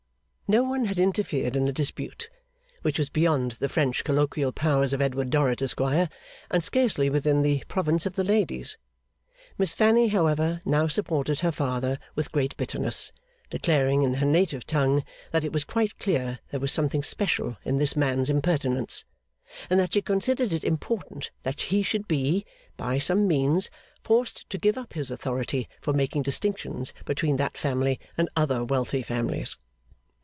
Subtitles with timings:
[0.51, 2.29] No one had interfered in the dispute,
[2.81, 6.09] which was beyond the French colloquial powers of Edward Dorrit, Esquire,
[6.49, 8.77] and scarcely within the province of the ladies.
[9.57, 13.13] Miss Fanny, however, now supported her father with great bitterness;
[13.49, 17.77] declaring, in her native tongue, that it was quite clear there was something special in
[17.77, 19.05] this man's impertinence;
[19.69, 22.43] and that she considered it important that he should be,
[22.75, 23.69] by some means,
[24.03, 29.01] forced to give up his authority for making distinctions between that family and other wealthy
[29.01, 29.55] families.